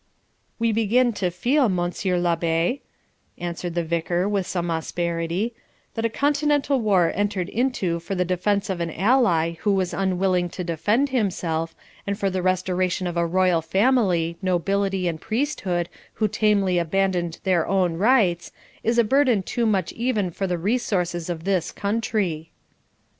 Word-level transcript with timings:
'We 0.57 0.71
begin 0.71 1.13
to 1.13 1.29
feel, 1.29 1.69
Monsieur 1.69 2.17
L'Abbe,' 2.17 2.79
answered 3.37 3.75
the 3.75 3.83
Vicar, 3.83 4.27
with 4.27 4.47
some 4.47 4.71
asperity, 4.71 5.53
'that 5.93 6.05
a 6.05 6.09
Continental 6.09 6.79
war 6.81 7.11
entered 7.13 7.47
into 7.49 7.99
for 7.99 8.15
the 8.15 8.25
defence 8.25 8.71
of 8.71 8.81
an 8.81 8.91
ally 8.91 9.51
who 9.59 9.71
was 9.71 9.93
unwilling 9.93 10.49
to 10.49 10.63
defend 10.63 11.09
himself, 11.09 11.75
and 12.07 12.17
for 12.19 12.31
the 12.31 12.41
restoration 12.41 13.05
of 13.05 13.15
a 13.15 13.27
royal 13.27 13.61
family, 13.61 14.39
nobility, 14.41 15.07
and 15.07 15.21
priesthood 15.21 15.87
who 16.15 16.27
tamely 16.27 16.79
abandoned 16.79 17.37
their 17.43 17.67
own 17.67 17.93
rights, 17.95 18.51
is 18.83 18.97
a 18.97 19.03
burden 19.03 19.43
too 19.43 19.67
much 19.67 19.91
even 19.93 20.31
for 20.31 20.47
the 20.47 20.57
resources 20.57 21.29
of 21.29 21.43
this 21.43 21.71
country.' 21.71 22.49